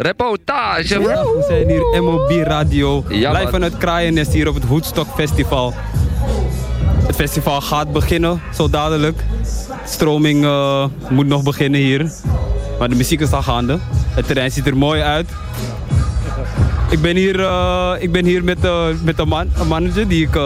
Reportage. 0.00 0.98
We 0.98 1.44
zijn 1.48 1.68
hier 1.68 2.02
MOB 2.02 2.30
Radio. 2.30 3.04
Ja, 3.08 3.32
Live 3.32 3.50
vanuit 3.50 3.78
Kraaiennest 3.78 4.32
hier 4.32 4.48
op 4.48 4.54
het 4.54 4.66
Woodstock 4.66 5.06
Festival. 5.14 5.74
Het 7.06 7.14
festival 7.16 7.60
gaat 7.60 7.92
beginnen, 7.92 8.40
zo 8.54 8.70
dadelijk. 8.70 9.24
Stroming 9.86 10.44
eh, 10.44 10.84
moet 11.08 11.26
nog 11.26 11.42
beginnen 11.42 11.80
hier. 11.80 12.12
Maar 12.78 12.88
de 12.88 12.94
muziek 12.94 13.20
is 13.20 13.32
al 13.32 13.42
gaande. 13.42 13.78
Het 13.90 14.26
terrein 14.26 14.50
ziet 14.50 14.66
er 14.66 14.76
mooi 14.76 15.02
uit. 15.02 15.28
Ik 16.90 17.00
ben 17.00 17.16
hier, 17.16 17.40
eh, 17.40 17.94
ik 17.98 18.12
ben 18.12 18.24
hier 18.24 18.44
met, 18.44 18.64
eh, 18.64 18.86
met 19.02 19.18
een, 19.18 19.28
man, 19.28 19.50
een 19.58 19.68
manager 19.68 20.08
die 20.08 20.26
ik 20.26 20.36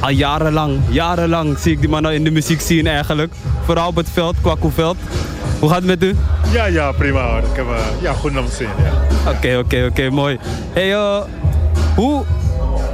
al 0.00 0.10
jarenlang, 0.10 0.78
jarenlang 0.90 1.58
zie 1.58 1.72
ik 1.72 1.80
die 1.80 1.88
man 1.88 2.04
al 2.04 2.12
in 2.12 2.24
de 2.24 2.30
muziek 2.30 2.60
zien 2.60 2.86
eigenlijk. 2.86 3.32
Vooral 3.64 3.88
op 3.88 3.96
het 3.96 4.08
veld, 4.12 4.36
Kwakkoeveld. 4.40 4.96
Hoe 5.66 5.74
gaat 5.74 5.84
het 5.84 6.00
met 6.00 6.10
u? 6.10 6.16
Ja, 6.52 6.66
ja, 6.66 6.92
prima 6.92 7.30
hoor. 7.30 7.38
Ik 7.38 7.56
heb 7.56 7.66
eh, 7.66 8.02
ja, 8.02 8.12
goed 8.12 8.32
naar 8.32 8.42
mijn 8.42 8.54
zin. 8.54 8.66
Ja. 8.66 9.30
Oké, 9.30 9.56
oké, 9.58 9.86
oké, 9.90 10.10
mooi. 10.10 10.38
Hey, 10.72 10.92
eh, 10.92 11.22
hoe, 11.94 12.24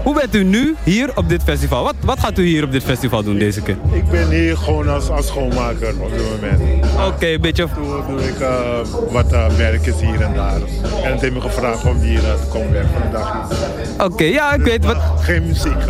hoe 0.03 0.15
bent 0.15 0.35
u 0.35 0.45
nu 0.45 0.77
hier 0.85 1.17
op 1.17 1.29
dit 1.29 1.43
festival? 1.43 1.85
Wat, 1.85 1.95
wat 2.05 2.21
gaat 2.21 2.39
u 2.39 2.45
hier 2.45 2.65
op 2.65 2.73
dit 2.73 2.83
festival 2.83 3.23
doen 3.23 3.39
deze 3.39 3.61
keer? 3.61 3.77
Ik 3.93 4.11
ben 4.11 4.31
hier 4.31 4.57
gewoon 4.57 4.89
als, 4.89 5.09
als 5.09 5.27
schoonmaker 5.27 5.95
op 6.01 6.11
dit 6.13 6.23
moment. 6.31 6.87
Oké, 7.07 7.27
een 7.27 7.41
beetje... 7.41 7.67
Doe, 7.75 8.03
doe 8.09 8.29
ik 8.29 8.41
eh, 8.41 8.79
wat 9.11 9.33
uh, 9.33 9.47
werkjes 9.47 10.01
hier 10.01 10.21
en 10.21 10.35
daar. 10.35 10.61
En 11.05 11.13
het 11.13 11.21
heeft 11.21 11.35
me 11.35 11.41
gevraagd 11.41 11.85
om 11.85 12.01
hier 12.01 12.21
te 12.21 12.47
komen 12.51 12.73
werken 12.73 13.11
dagje. 13.13 13.57
Oké, 14.05 14.25
ja, 14.25 14.55
ik 14.55 14.63
weet 14.63 14.85
wat... 14.85 14.97
Geen 15.21 15.47
muziek. 15.47 15.83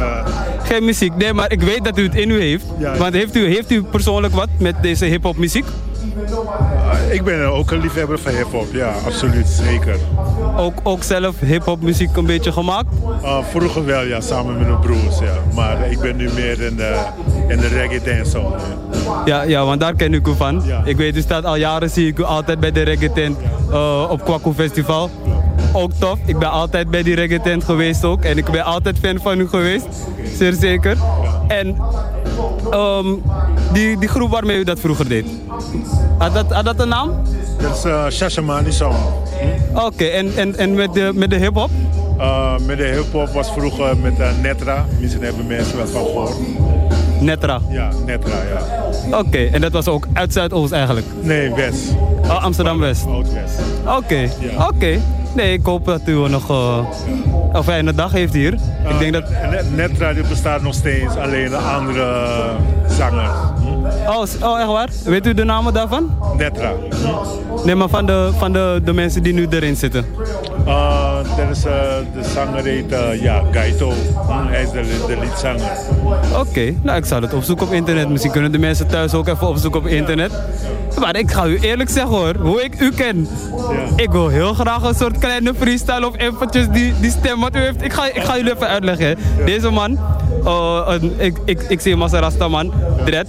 Geen 0.62 0.84
muziek, 0.84 1.16
nee, 1.16 1.32
maar 1.32 1.52
ik 1.52 1.60
weet 1.60 1.84
dat 1.84 1.98
u 1.98 2.02
het 2.02 2.14
in 2.14 2.30
u 2.30 2.40
heeft. 2.40 2.64
Ja. 2.78 2.96
Want 2.96 3.14
heeft 3.14 3.36
u, 3.36 3.46
heeft 3.46 3.70
u 3.70 3.82
persoonlijk 3.82 4.34
wat 4.34 4.48
met 4.58 4.74
deze 4.82 5.04
hip-hop 5.04 5.36
muziek? 5.36 5.64
Ah, 6.90 7.14
ik 7.14 7.24
ben 7.24 7.52
ook 7.52 7.70
een 7.70 7.80
liefhebber 7.80 8.18
van 8.18 8.32
hip-hop, 8.32 8.72
ja, 8.72 8.92
absoluut, 9.06 9.48
zeker. 9.48 9.96
Ook, 10.56 10.74
ook 10.82 11.02
zelf 11.02 11.40
hip-hop 11.40 11.82
muziek 11.82 12.16
een 12.16 12.26
beetje 12.26 12.52
gemaakt? 12.52 12.88
Ah, 13.22 13.44
vroeger 13.44 13.84
wel, 13.84 14.02
ja, 14.02 14.20
samen 14.20 14.58
met 14.58 14.66
mijn 14.66 14.80
broers, 14.80 15.18
ja. 15.18 15.34
Maar 15.54 15.90
ik 15.90 16.00
ben 16.00 16.16
nu 16.16 16.30
meer 16.34 16.62
in 16.62 16.76
de, 16.76 17.04
in 17.48 17.58
de 17.58 17.68
reggae 17.68 18.00
ja. 18.04 18.22
Ja, 19.24 19.42
ja, 19.42 19.64
want 19.64 19.80
daar 19.80 19.94
ken 19.94 20.14
ik 20.14 20.26
u 20.26 20.34
van. 20.36 20.62
Ja. 20.66 20.82
Ik 20.84 20.96
weet, 20.96 21.16
u 21.16 21.20
staat 21.20 21.44
al 21.44 21.56
jaren, 21.56 21.90
zie 21.90 22.06
ik 22.06 22.18
u 22.18 22.22
altijd 22.22 22.60
bij 22.60 22.72
de 22.72 22.82
reggae 22.82 23.12
tent 23.12 23.38
eh, 23.70 24.06
op 24.10 24.24
Kwaku 24.24 24.52
Festival. 24.52 25.10
Ook 25.72 25.92
tof. 25.92 26.18
Ik 26.24 26.38
ben 26.38 26.50
altijd 26.50 26.90
bij 26.90 27.02
die 27.02 27.14
reggae 27.14 27.40
tent 27.40 27.64
geweest 27.64 28.04
ook. 28.04 28.22
En 28.22 28.38
ik 28.38 28.50
ben 28.50 28.64
altijd 28.64 28.98
fan 28.98 29.18
van 29.18 29.40
u 29.40 29.48
geweest. 29.48 29.86
Zeer 30.36 30.52
zeker. 30.52 30.96
En 31.48 31.76
ehm, 32.70 33.06
die, 33.72 33.98
die 33.98 34.08
groep 34.08 34.30
waarmee 34.30 34.58
u 34.58 34.64
dat 34.64 34.80
vroeger 34.80 35.08
deed. 35.08 35.26
Had 36.18 36.34
dat, 36.34 36.52
had 36.52 36.64
dat 36.64 36.80
een 36.80 36.88
naam? 36.88 37.10
Dat 37.60 37.76
is 37.76 37.84
uh, 37.84 38.06
Shashamani 38.10 38.72
Song. 38.72 38.94
Oké, 39.74 40.04
en, 40.04 40.36
en, 40.36 40.56
en 40.58 40.74
met 40.74 40.94
de, 40.94 41.10
met 41.14 41.30
de 41.30 41.36
hip-hop? 41.36 41.70
Uh, 42.18 42.52
met 42.66 42.76
de 42.76 42.84
hip-hop 42.84 43.28
was 43.28 43.50
vroeger 43.52 43.96
met 43.96 44.18
eh, 44.20 44.28
Netra. 44.42 44.84
Misschien 45.00 45.22
hebben 45.22 45.46
mensen 45.46 45.76
wel 45.76 45.86
van 45.86 46.04
gehoord. 46.04 46.34
Netra. 47.20 47.60
Ja, 47.68 47.88
Netra, 48.06 48.34
ja. 49.10 49.18
Oké, 49.18 49.38
en 49.52 49.60
dat 49.60 49.72
was 49.72 49.86
ook 49.88 50.06
uit 50.12 50.32
Zuidoost 50.32 50.72
eigenlijk? 50.72 51.06
Nee, 51.20 51.54
West. 51.54 51.82
Oh, 52.22 52.44
Amsterdam-West. 52.44 53.06
Oud-West. 53.06 53.58
Oké, 53.96 54.28
Ja. 54.40 54.66
oké. 54.68 55.00
Nee, 55.34 55.52
ik 55.52 55.64
hoop 55.64 55.84
dat 55.84 56.00
u 56.04 56.28
nog 56.28 56.50
eh, 56.50 56.78
een 57.52 57.64
fijne 57.64 57.94
dag 57.94 58.12
heeft 58.12 58.32
hier. 58.32 58.52
ik 58.88 58.98
denk 58.98 59.12
dat... 59.12 59.24
Uh, 59.30 60.28
bestaat 60.28 60.62
nog 60.62 60.74
steeds, 60.74 61.16
alleen 61.16 61.52
een 61.52 61.64
andere 61.64 62.26
zanger. 62.88 63.30
Oh, 64.06 64.24
oh, 64.42 64.58
echt 64.58 64.66
waar? 64.66 64.88
Weet 65.04 65.26
u 65.26 65.34
de 65.34 65.44
namen 65.44 65.72
daarvan? 65.72 66.18
Netra. 66.36 66.72
Nee, 67.64 67.74
maar 67.74 67.88
van 67.88 68.06
de, 68.06 68.30
van 68.38 68.52
de, 68.52 68.80
de 68.84 68.92
mensen 68.92 69.22
die 69.22 69.32
nu 69.32 69.46
erin 69.50 69.76
zitten. 69.76 70.04
Uh, 70.66 71.14
dat 71.36 71.50
is, 71.56 71.60
de 71.62 72.30
zanger 72.34 72.64
heet 72.64 72.92
eh, 72.92 73.22
ja, 73.22 73.42
Gaito. 73.50 73.92
Hm, 74.26 74.46
Hij 74.46 74.62
is 74.62 74.70
de, 74.70 75.04
de 75.06 75.16
liedzanger. 75.20 75.70
Oké, 76.38 76.74
nou 76.82 76.96
ik 76.98 77.04
zal 77.04 77.22
het 77.22 77.34
opzoeken 77.34 77.66
op 77.66 77.72
internet. 77.72 78.08
Misschien 78.08 78.32
kunnen 78.32 78.52
de 78.52 78.58
mensen 78.58 78.86
thuis 78.86 79.14
ook 79.14 79.28
even 79.28 79.48
opzoeken 79.48 79.80
op 79.80 79.86
internet. 79.86 80.32
Maar 81.00 81.16
ik 81.16 81.30
ga 81.30 81.46
u 81.46 81.58
eerlijk 81.60 81.90
zeggen 81.90 82.16
hoor, 82.16 82.34
hoe 82.40 82.62
ik 82.64 82.80
u 82.80 82.90
ken. 82.90 83.28
Ja. 83.70 84.02
Ik 84.02 84.10
wil 84.10 84.28
heel 84.28 84.54
graag 84.54 84.82
een 84.82 84.94
soort 84.94 85.18
kleine 85.18 85.54
freestyle 85.58 86.06
of 86.06 86.16
eventjes 86.18 86.68
die, 86.68 86.92
die 87.00 87.10
stem 87.10 87.40
wat 87.40 87.56
u 87.56 87.58
heeft. 87.58 87.82
Ik 87.84 87.92
ga, 87.92 88.06
ik 88.12 88.22
ga 88.22 88.36
jullie 88.36 88.54
even 88.54 88.68
uitleggen. 88.68 89.16
Deze 89.44 89.70
man, 89.70 89.98
eh, 90.44 90.82
een- 90.86 91.14
ik, 91.16 91.36
ik, 91.44 91.62
ik 91.68 91.80
zie 91.80 91.92
hem 91.92 92.02
als 92.02 92.12
een 92.12 92.20
rastaman, 92.20 92.72
dread. 93.04 93.26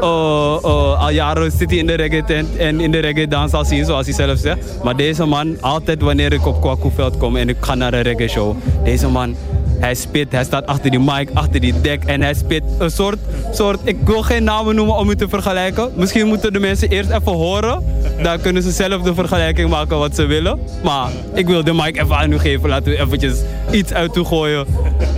Eh, 0.00 0.58
eh, 0.62 1.02
al 1.02 1.10
jaren 1.10 1.50
zit 1.50 1.70
hij 1.70 1.78
in 1.78 1.86
de 1.86 1.94
reggae 1.94 2.24
tent 2.24 2.56
en 2.56 2.80
in 2.80 2.90
de 2.90 2.98
reggae 2.98 3.28
dans 3.28 3.52
al 3.52 3.64
zien, 3.64 3.84
zoals 3.84 4.06
hij 4.06 4.14
zelf 4.14 4.38
zegt. 4.38 4.58
Maar 4.82 4.96
deze 4.96 5.24
man, 5.24 5.56
altijd 5.60 6.02
wanneer 6.02 6.32
ik 6.32 6.46
op 6.46 6.60
Kwakoeveld 6.60 7.16
kom 7.16 7.36
en 7.36 7.48
ik 7.48 7.56
ga 7.60 7.74
naar 7.74 7.92
een 7.92 8.02
reggae 8.02 8.28
show. 8.28 8.56
Deze 8.84 9.08
man, 9.08 9.36
hij 9.78 9.94
spit, 9.94 10.32
hij 10.32 10.44
staat 10.44 10.66
achter 10.66 10.90
die 10.90 11.00
mic, 11.00 11.28
achter 11.34 11.60
die 11.60 11.80
dek 11.80 12.04
en 12.04 12.20
hij 12.20 12.34
spit 12.34 12.62
een 12.78 12.90
soort, 12.90 13.18
soort, 13.52 13.78
ik 13.84 13.96
wil 14.04 14.22
geen 14.22 14.44
namen 14.44 14.74
noemen 14.74 14.96
om 14.96 15.10
u 15.10 15.16
te 15.16 15.28
vergelijken. 15.28 15.90
Misschien 15.94 16.26
moeten 16.26 16.52
de 16.52 16.60
mensen 16.60 16.88
eerst 16.88 17.10
even 17.10 17.32
horen. 17.32 17.84
Dan 18.22 18.40
kunnen 18.40 18.62
ze 18.62 18.70
zelf 18.70 19.02
de 19.02 19.14
vergelijking 19.14 19.70
maken 19.70 19.98
wat 19.98 20.14
ze 20.14 20.24
willen. 20.24 20.58
Maar 20.84 21.10
ik 21.34 21.46
wil 21.46 21.64
de 21.64 21.72
mic 21.72 21.96
even 21.96 22.16
aan 22.16 22.32
u 22.32 22.38
geven. 22.38 22.68
Laten 22.68 22.92
we 22.92 23.00
eventjes 23.00 23.34
iets 23.70 23.92
uit 23.92 24.16
u 24.16 24.24
gooien 24.24 24.66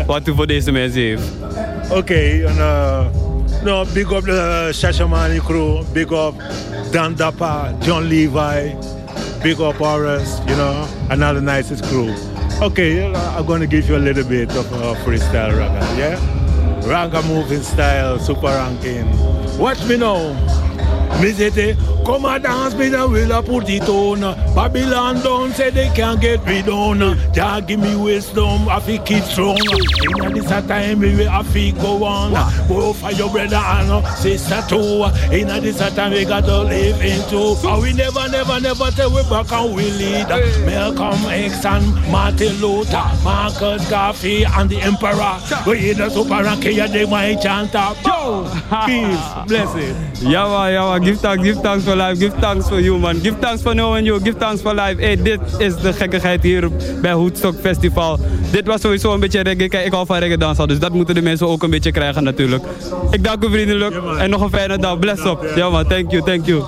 wat 0.07 0.29
u 0.29 0.35
voor 0.35 0.47
deze 0.47 0.73
mensen 0.73 1.01
heeft. 1.01 1.23
Oké, 1.91 2.15
en 2.47 2.59
eh, 2.59 3.07
no, 3.67 3.85
big 3.87 4.13
up 4.13 4.25
de 4.25 4.71
Shashamani 4.71 5.41
crew, 5.41 5.83
big 5.93 6.13
up 6.13 6.39
Dan 6.93 7.17
Dappa, 7.17 7.77
John 7.83 8.09
Levi, 8.09 8.73
big 9.43 9.61
up 9.61 9.75
Horace, 9.75 10.39
you 10.47 10.55
know, 10.55 10.89
another 11.11 11.41
nicest 11.41 11.83
crew. 11.87 12.15
Okay, 12.63 13.13
I'm 13.13 13.45
gonna 13.45 13.67
give 13.67 13.89
you 13.89 13.97
a 13.97 13.99
little 13.99 14.23
bit 14.23 14.51
of 14.55 14.73
uh, 14.73 14.95
freestyle 15.05 15.51
ragga, 15.51 15.99
yeah? 15.99 16.17
Ragga 16.83 17.27
moving 17.27 17.63
style, 17.63 18.21
super 18.21 18.47
ranking. 18.47 19.11
Watch 19.59 19.85
me 19.87 19.97
now. 19.97 20.66
Me 21.21 21.33
say 21.33 21.49
they 21.49 21.75
come 22.05 22.27
a 22.27 22.39
dance, 22.39 22.75
me 22.75 22.89
the 22.89 23.07
will 23.09 23.33
a 23.33 23.43
put 23.43 23.69
it 23.71 23.89
on. 23.89 24.21
Babylon 24.55 25.23
don't 25.23 25.53
say 25.53 25.71
they 25.71 25.89
can't 25.95 26.21
get 26.21 26.45
me 26.47 26.61
down. 26.63 26.99
Jah 27.33 27.61
give 27.67 27.81
me 27.81 27.97
wisdom, 27.97 28.69
I 28.69 28.81
fi 28.81 28.99
keep 28.99 29.25
strong. 29.25 29.59
In 30.25 30.35
this 30.35 30.51
a 30.51 30.61
time 30.67 31.01
we 31.01 31.25
have 31.25 31.51
to 31.53 31.73
go 31.73 32.05
on. 32.05 32.33
Go 32.69 32.93
for 32.93 33.13
your 33.13 33.31
brother 33.31 33.57
and 33.57 34.07
sister 34.19 34.63
too. 34.69 35.05
In 35.33 35.49
this 35.63 35.81
a 35.81 35.91
time 35.91 36.13
we 36.13 36.25
got 36.25 36.45
to 36.45 36.63
live 36.65 37.01
into. 37.01 37.37
And 37.37 37.67
ah 37.67 37.81
we 37.81 37.93
never, 37.95 38.29
never, 38.29 38.61
never 38.61 38.91
tell 38.91 39.11
we 39.11 39.23
back 39.23 39.51
and 39.53 39.75
we 39.75 39.91
lead. 39.93 40.29
Malcolm 40.67 41.25
X 41.31 41.65
and 41.65 41.95
Martin 42.13 42.61
Luther, 42.61 43.11
Marcus 43.25 43.89
Garvey 43.89 44.45
and 44.45 44.69
the 44.69 44.81
Emperor. 44.83 45.41
We 45.67 45.79
hear 45.79 45.95
the 45.95 46.11
super 46.11 46.43
ranking, 46.43 46.77
they 46.77 47.07
might 47.07 47.41
chant 47.41 47.75
up. 47.75 47.97
Peace, 48.87 49.47
blessing. 49.47 49.97
Ja 50.31 50.47
man, 50.49 50.96
man, 50.97 51.07
give 51.07 51.21
thanks, 51.21 51.43
give 51.43 51.61
thanks 51.61 51.85
for 51.85 51.97
life, 51.97 52.19
give 52.19 52.35
thanks 52.41 52.69
for 52.69 52.81
you 52.81 52.99
man. 52.99 53.21
Give 53.21 53.39
thanks 53.39 53.63
for 53.63 53.75
knowing 53.75 54.07
you, 54.07 54.21
give 54.21 54.39
thanks 54.39 54.63
for 54.63 54.75
life. 54.75 55.01
Hey, 55.01 55.17
dit 55.23 55.41
is 55.59 55.77
de 55.77 55.93
gekkigheid 55.93 56.43
hier 56.43 56.71
bij 57.01 57.15
Woodstock 57.15 57.55
Festival. 57.61 58.19
Dit 58.51 58.67
was 58.67 58.81
sowieso 58.81 59.13
een 59.13 59.21
beetje 59.21 59.41
reggae. 59.41 59.69
Kijk, 59.69 59.87
ik 59.87 59.93
hou 59.93 60.07
van 60.07 60.19
reggae 60.19 60.39
dansen, 60.39 60.69
dus 60.69 60.79
dat 60.79 60.93
moeten 60.93 61.15
de 61.15 61.23
mensen 61.23 61.49
ook 61.49 61.63
een 61.63 61.71
beetje 61.71 61.93
krijgen 61.93 62.23
natuurlijk. 62.23 62.65
Ik 63.11 63.25
dank 63.25 63.45
u 63.45 63.51
vriendelijk 63.51 63.97
en 64.19 64.31
nog 64.31 64.41
een 64.41 64.51
fijne 64.51 64.79
dag. 64.79 64.99
Bless 64.99 65.25
up. 65.25 65.53
Ja 65.55 65.71
man, 65.71 65.87
thank 65.87 66.11
you, 66.11 66.23
thank 66.23 66.47
you. 66.47 66.63